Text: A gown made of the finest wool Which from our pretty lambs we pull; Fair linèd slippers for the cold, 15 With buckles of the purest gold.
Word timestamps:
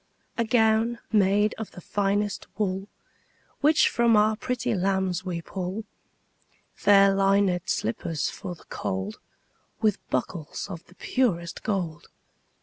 A 0.35 0.43
gown 0.43 0.97
made 1.11 1.53
of 1.59 1.69
the 1.69 1.79
finest 1.79 2.47
wool 2.57 2.87
Which 3.59 3.87
from 3.87 4.17
our 4.17 4.35
pretty 4.35 4.73
lambs 4.73 5.23
we 5.23 5.43
pull; 5.43 5.83
Fair 6.73 7.13
linèd 7.13 7.69
slippers 7.69 8.27
for 8.27 8.55
the 8.55 8.63
cold, 8.63 9.19
15 9.75 9.77
With 9.81 10.09
buckles 10.09 10.65
of 10.71 10.83
the 10.87 10.95
purest 10.95 11.61
gold. 11.61 12.07